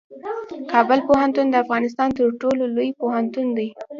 کابل 0.71 0.99
پوهنتون 1.07 1.45
د 1.49 1.55
افغانستان 1.63 2.09
تر 2.17 2.27
ټولو 2.41 2.63
لوی 2.75 2.89
پوهنتون 3.01 3.47
دی. 3.57 3.69